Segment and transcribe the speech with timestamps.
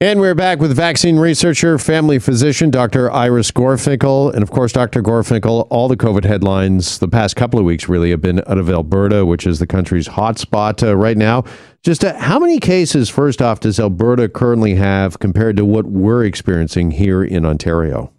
[0.00, 3.10] And we're back with vaccine researcher, family physician, Dr.
[3.10, 4.32] Iris Gorfinkel.
[4.32, 5.02] And of course, Dr.
[5.02, 8.70] Gorfinkel, all the COVID headlines the past couple of weeks really have been out of
[8.70, 11.42] Alberta, which is the country's hotspot uh, right now.
[11.82, 16.24] Just uh, how many cases, first off, does Alberta currently have compared to what we're
[16.24, 18.12] experiencing here in Ontario?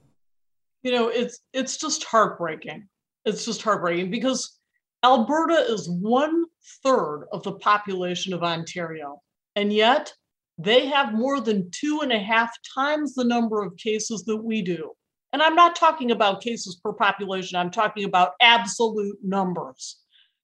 [0.84, 2.90] You know, it's it's just heartbreaking.
[3.24, 4.60] It's just heartbreaking because
[5.06, 6.44] Alberta is one
[6.84, 9.22] third of the population of Ontario.
[9.56, 10.12] And yet
[10.60, 14.62] they have more than two and a half times the number of cases that we
[14.62, 14.92] do.
[15.32, 20.00] And I'm not talking about cases per population, I'm talking about absolute numbers.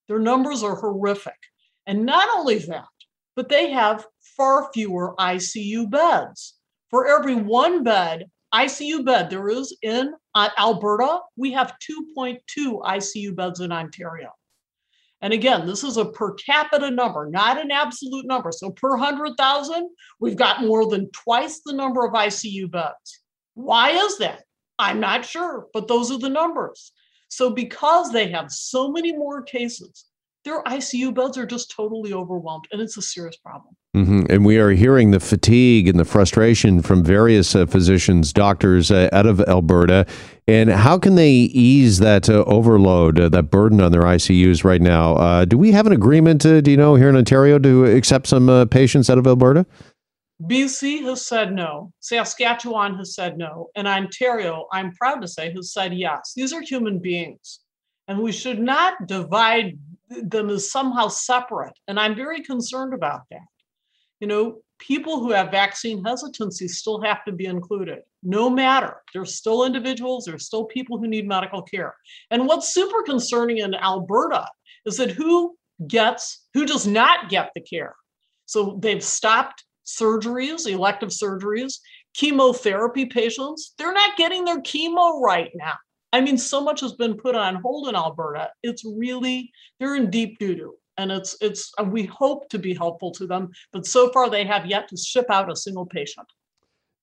[0.07, 1.37] Their numbers are horrific.
[1.85, 2.85] And not only that,
[3.35, 4.05] but they have
[4.37, 6.55] far fewer ICU beds.
[6.89, 11.73] For every one bed, ICU bed there is in uh, Alberta, we have
[12.17, 14.31] 2.2 ICU beds in Ontario.
[15.25, 18.51] And again, this is a per capita number, not an absolute number.
[18.51, 19.89] So per 100,000,
[20.19, 23.23] we've got more than twice the number of ICU beds.
[23.55, 24.43] Why is that?
[24.77, 26.91] I'm not sure, but those are the numbers.
[27.27, 30.05] So because they have so many more cases,
[30.43, 33.75] their ICU beds are just totally overwhelmed, and it's a serious problem.
[33.95, 34.23] Mm-hmm.
[34.29, 39.07] And we are hearing the fatigue and the frustration from various uh, physicians, doctors uh,
[39.13, 40.05] out of Alberta.
[40.49, 44.81] And how can they ease that uh, overload, uh, that burden on their ICUs right
[44.81, 45.15] now?
[45.15, 48.27] Uh, do we have an agreement, uh, do you know, here in Ontario to accept
[48.27, 49.65] some patients out of Alberta?
[50.43, 51.93] BC has said no.
[52.01, 53.69] Saskatchewan has said no.
[53.77, 56.33] And Ontario, I'm proud to say, has said yes.
[56.35, 57.61] These are human beings.
[58.09, 61.79] And we should not divide them as somehow separate.
[61.87, 63.39] And I'm very concerned about that.
[64.19, 68.97] You know, people who have vaccine hesitancy still have to be included, no matter.
[69.13, 71.95] There's still individuals, there's still people who need medical care.
[72.31, 74.47] And what's super concerning in Alberta
[74.85, 75.57] is that who
[75.87, 77.95] gets, who does not get the care?
[78.45, 81.79] So they've stopped surgeries, elective surgeries,
[82.13, 85.73] chemotherapy patients, they're not getting their chemo right now.
[86.13, 88.49] I mean, so much has been put on hold in Alberta.
[88.63, 92.73] It's really they're in deep doo doo, and it's it's uh, we hope to be
[92.73, 96.27] helpful to them, but so far they have yet to ship out a single patient.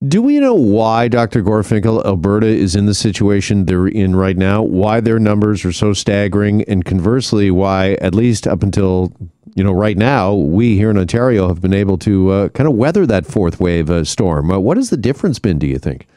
[0.08, 1.44] Do we know why, Dr.
[1.44, 4.60] Gorfinkel, Alberta is in the situation they're in right now?
[4.60, 9.12] Why their numbers are so staggering, and conversely, why at least up until
[9.54, 12.74] you know right now, we here in Ontario have been able to uh, kind of
[12.74, 14.50] weather that fourth wave uh, storm.
[14.50, 15.58] Uh, what has the difference been?
[15.58, 16.08] Do you think?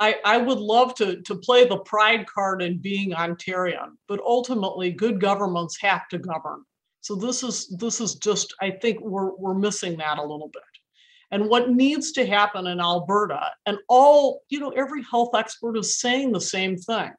[0.00, 4.90] I, I would love to, to play the pride card in being Ontarian, but ultimately
[4.90, 6.64] good governments have to govern.
[7.04, 10.62] So this is this is just, I think we're we're missing that a little bit.
[11.30, 16.00] And what needs to happen in Alberta, and all, you know, every health expert is
[16.00, 17.10] saying the same thing.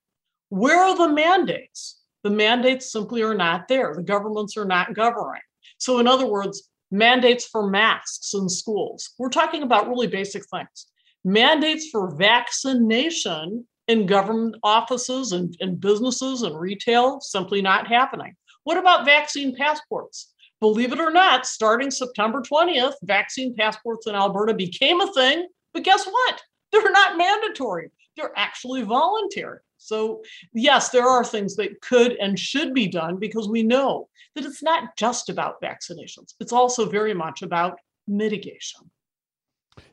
[0.50, 2.02] Where are the mandates?
[2.24, 3.94] The mandates simply are not there.
[3.96, 5.44] The governments are not governing.
[5.78, 9.12] So, in other words, mandates for masks in schools.
[9.20, 10.88] We're talking about really basic things
[11.24, 18.36] mandates for vaccination in government offices and, and businesses and retail simply not happening.
[18.66, 20.34] What about vaccine passports?
[20.60, 25.48] Believe it or not, starting September 20th, vaccine passports in Alberta became a thing.
[25.74, 26.42] But guess what?
[26.72, 29.60] They're not mandatory, they're actually voluntary.
[29.78, 34.46] So, yes, there are things that could and should be done because we know that
[34.46, 37.78] it's not just about vaccinations, it's also very much about
[38.08, 38.90] mitigation.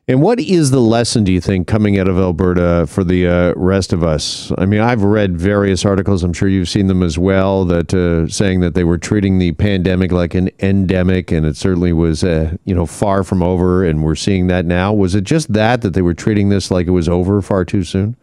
[0.09, 3.53] And what is the lesson, do you think, coming out of Alberta for the uh,
[3.55, 4.51] rest of us?
[4.59, 8.27] I mean, I've read various articles, I'm sure you've seen them as well, that uh,
[8.27, 12.57] saying that they were treating the pandemic like an endemic, and it certainly was, uh,
[12.65, 14.93] you know, far from over, and we're seeing that now.
[14.93, 17.85] Was it just that, that they were treating this like it was over far too
[17.85, 18.17] soon?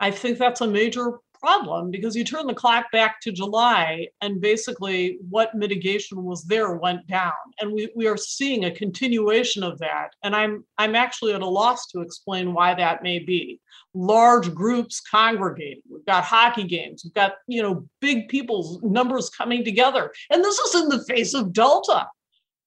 [0.00, 4.40] I think that's a major problem because you turn the clock back to July and
[4.40, 7.32] basically what mitigation was there went down.
[7.60, 10.10] And we, we are seeing a continuation of that.
[10.22, 13.60] And I'm I'm actually at a loss to explain why that may be.
[13.92, 15.82] Large groups congregating.
[15.90, 17.02] We've got hockey games.
[17.04, 20.12] We've got, you know, big people's numbers coming together.
[20.30, 22.06] And this is in the face of Delta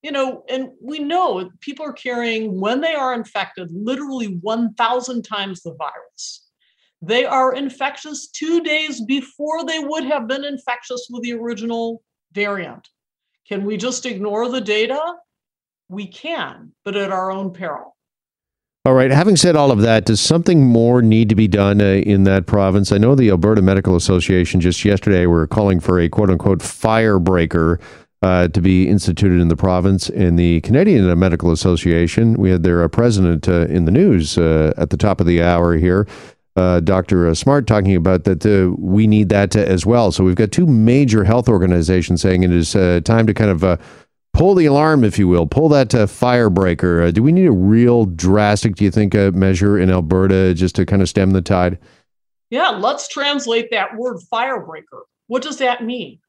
[0.04, 5.64] you know, and we know people are carrying, when they are infected, literally 1,000 times
[5.64, 6.45] the virus
[7.06, 12.02] they are infectious two days before they would have been infectious with the original
[12.34, 12.88] variant.
[13.48, 15.00] Can we just ignore the data?
[15.88, 17.96] We can, but at our own peril.
[18.86, 19.10] All right.
[19.10, 22.46] Having said all of that, does something more need to be done uh, in that
[22.46, 22.92] province?
[22.92, 27.82] I know the Alberta Medical Association just yesterday were calling for a quote unquote firebreaker
[28.22, 30.10] uh, to be instituted in the province.
[30.10, 34.74] And the Canadian Medical Association, we had their uh, president uh, in the news uh,
[34.78, 36.08] at the top of the hour here
[36.56, 37.28] uh, Dr.
[37.28, 40.12] Uh, Smart talking about that uh, we need that as well.
[40.12, 43.64] So we've got two major health organizations saying it is uh, time to kind of
[43.64, 43.78] uh,
[44.34, 47.08] pull the alarm, if you will, pull that uh, firebreaker.
[47.08, 50.86] Uh, do we need a real drastic, do you think, measure in Alberta just to
[50.86, 51.78] kind of stem the tide?
[52.50, 55.02] Yeah, let's translate that word firebreaker.
[55.28, 56.20] What does that mean?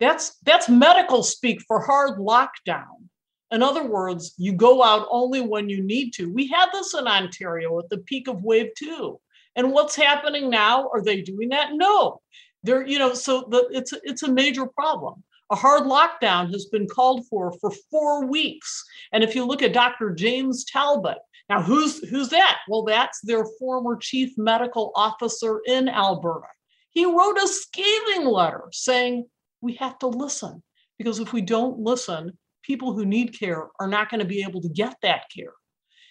[0.00, 3.06] That's that's medical speak for hard lockdown.
[3.50, 6.32] In other words, you go out only when you need to.
[6.32, 9.20] We had this in Ontario at the peak of wave two.
[9.56, 10.88] And what's happening now?
[10.92, 11.70] Are they doing that?
[11.72, 12.20] No.
[12.62, 15.22] They're, you know, so the, it's it's a major problem.
[15.50, 18.84] A hard lockdown has been called for for four weeks.
[19.12, 20.10] And if you look at Dr.
[20.10, 21.18] James Talbot,
[21.48, 22.58] now who's who's that?
[22.68, 26.48] Well, that's their former chief medical officer in Alberta.
[26.90, 29.26] He wrote a scathing letter saying
[29.60, 30.62] we have to listen
[30.98, 34.60] because if we don't listen, people who need care are not going to be able
[34.62, 35.52] to get that care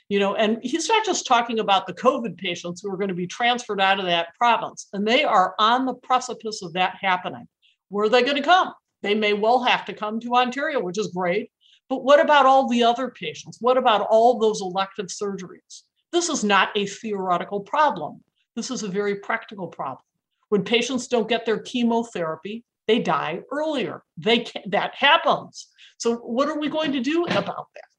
[0.09, 3.13] you know and he's not just talking about the covid patients who are going to
[3.13, 7.47] be transferred out of that province and they are on the precipice of that happening.
[7.89, 8.73] Where are they going to come?
[9.03, 11.51] They may well have to come to ontario which is great
[11.89, 13.59] but what about all the other patients?
[13.61, 15.83] What about all those elective surgeries?
[16.11, 18.23] This is not a theoretical problem.
[18.55, 20.01] This is a very practical problem.
[20.49, 24.03] When patients don't get their chemotherapy they die earlier.
[24.17, 25.67] They can, that happens.
[25.97, 27.94] So what are we going to do about that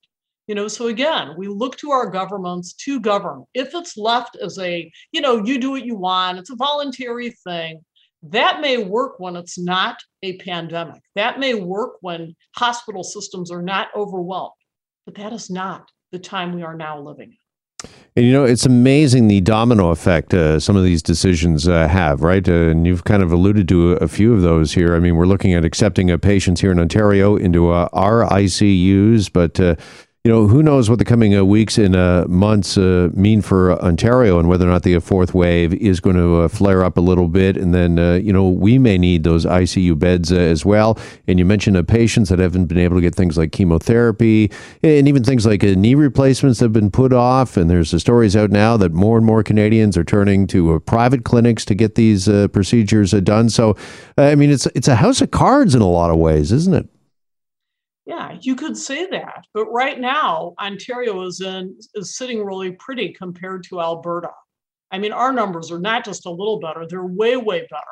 [0.46, 3.44] you know, so again, we look to our governments to govern.
[3.54, 7.30] If it's left as a, you know, you do what you want, it's a voluntary
[7.44, 7.84] thing,
[8.22, 11.02] that may work when it's not a pandemic.
[11.14, 14.52] That may work when hospital systems are not overwhelmed.
[15.04, 17.38] But that is not the time we are now living in.
[18.16, 22.22] And you know, it's amazing the domino effect uh, some of these decisions uh, have,
[22.22, 22.48] right?
[22.48, 24.96] Uh, and you've kind of alluded to a, a, few of those here.
[24.96, 29.60] I mean, we're looking at accepting patients here in Ontario into uh, our ICUs, but
[29.60, 29.76] uh,
[30.26, 33.80] you know, who knows what the coming uh, weeks and uh, months uh, mean for
[33.80, 37.00] Ontario and whether or not the fourth wave is going to uh, flare up a
[37.00, 37.56] little bit.
[37.56, 40.98] And then, uh, you know, we may need those ICU beds uh, as well.
[41.28, 44.50] And you mentioned patients that haven't been able to get things like chemotherapy
[44.82, 47.56] and even things like knee replacements have been put off.
[47.56, 51.24] And there's the stories out now that more and more Canadians are turning to private
[51.24, 53.48] clinics to get these procedures done.
[53.48, 53.76] So,
[54.18, 56.88] I mean, it's it's a house of cards in a lot of ways, isn't it?
[58.06, 59.44] Yeah, you could say that.
[59.52, 64.30] But right now, Ontario is in is sitting really pretty compared to Alberta.
[64.92, 67.82] I mean, our numbers are not just a little better, they're way, way better.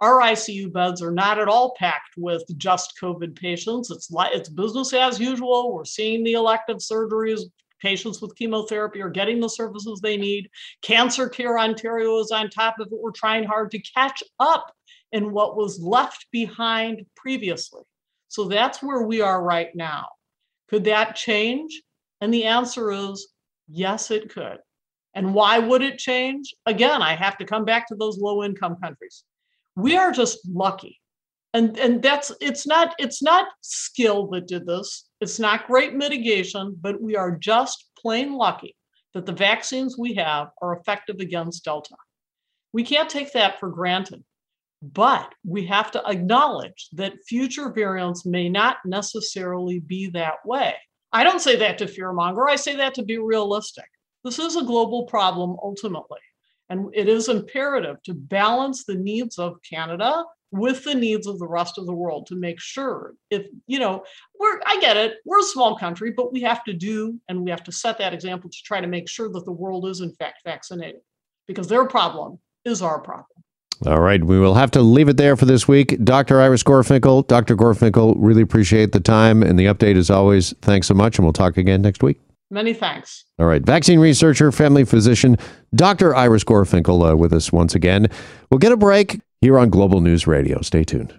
[0.00, 3.92] Our ICU beds are not at all packed with just COVID patients.
[3.92, 5.72] It's like it's business as usual.
[5.72, 7.42] We're seeing the elective surgeries.
[7.80, 10.48] Patients with chemotherapy are getting the services they need.
[10.82, 12.98] Cancer Care Ontario is on top of it.
[13.00, 14.72] We're trying hard to catch up
[15.12, 17.82] in what was left behind previously.
[18.32, 20.06] So that's where we are right now.
[20.70, 21.82] Could that change?
[22.22, 23.28] And the answer is
[23.68, 24.56] yes, it could.
[25.12, 26.54] And why would it change?
[26.64, 29.24] Again, I have to come back to those low income countries.
[29.76, 30.98] We are just lucky.
[31.52, 35.10] And, and that's it's not it's not skill that did this.
[35.20, 38.74] It's not great mitigation, but we are just plain lucky
[39.12, 41.96] that the vaccines we have are effective against Delta.
[42.72, 44.24] We can't take that for granted.
[44.82, 50.74] But we have to acknowledge that future variants may not necessarily be that way.
[51.12, 53.84] I don't say that to fearmonger, I say that to be realistic.
[54.24, 56.20] This is a global problem ultimately.
[56.68, 61.46] And it is imperative to balance the needs of Canada with the needs of the
[61.46, 64.04] rest of the world to make sure if you know
[64.38, 67.50] we're i get it we're a small country but we have to do and we
[67.50, 70.12] have to set that example to try to make sure that the world is in
[70.16, 71.00] fact vaccinated
[71.46, 73.41] because their problem is our problem
[73.86, 75.98] all right, we will have to leave it there for this week.
[76.04, 76.40] Dr.
[76.40, 77.56] Iris Gorfinkel, Dr.
[77.56, 80.54] Gorfinkel, really appreciate the time and the update as always.
[80.62, 82.20] Thanks so much, and we'll talk again next week.
[82.50, 83.24] Many thanks.
[83.38, 85.36] All right, vaccine researcher, family physician,
[85.74, 86.14] Dr.
[86.14, 88.08] Iris Gorfinkel uh, with us once again.
[88.50, 90.60] We'll get a break here on Global News Radio.
[90.60, 91.18] Stay tuned.